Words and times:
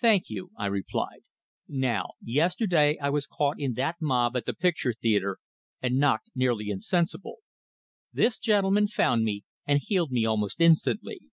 "Thank 0.00 0.24
you," 0.28 0.50
I 0.58 0.66
replied. 0.66 1.20
"Now, 1.68 2.14
yesterday 2.20 2.98
I 3.00 3.10
was 3.10 3.28
caught 3.28 3.60
in 3.60 3.74
that 3.74 3.94
mob 4.00 4.36
at 4.36 4.44
the 4.44 4.54
picture 4.54 4.92
theatre, 4.92 5.38
and 5.80 5.98
knocked 6.00 6.30
nearly 6.34 6.68
insensible. 6.68 7.36
This 8.12 8.40
gentleman 8.40 8.88
found 8.88 9.22
me, 9.22 9.44
and 9.64 9.78
healed 9.80 10.10
me 10.10 10.26
almost 10.26 10.60
instantly. 10.60 11.28